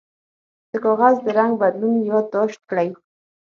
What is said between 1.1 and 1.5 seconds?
د